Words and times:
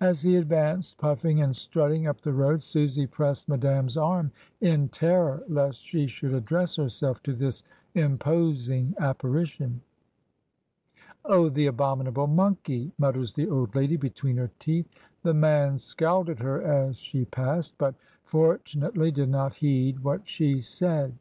As 0.00 0.22
he 0.22 0.36
advanced 0.36 0.96
puffing 0.96 1.42
and 1.42 1.54
strutting 1.54 2.06
up 2.06 2.22
the 2.22 2.32
road, 2.32 2.62
Susy 2.62 3.06
pressed 3.06 3.50
Madame's 3.50 3.98
arm, 3.98 4.30
in 4.62 4.88
terror 4.88 5.44
lest 5.46 5.82
she 5.86 6.06
should 6.06 6.32
address 6.32 6.76
herself 6.76 7.22
to 7.24 7.34
this 7.34 7.64
imposing 7.94 8.94
apparition. 8.98 9.82
"Oh 11.22 11.50
the 11.50 11.66
abominable 11.66 12.28
monkey," 12.28 12.92
mutters 12.96 13.34
the 13.34 13.50
old 13.50 13.74
lady 13.74 13.98
between 13.98 14.38
her 14.38 14.50
teeth. 14.58 14.88
The 15.22 15.34
man 15.34 15.76
scowled 15.76 16.30
at 16.30 16.38
her 16.38 16.62
as 16.62 16.96
she 16.98 17.26
passed, 17.26 17.76
but 17.76 17.94
fortunately 18.24 19.10
did 19.10 19.28
^ot 19.28 19.52
heed 19.56 20.00
what 20.02 20.26
she 20.26 20.60
said. 20.60 21.12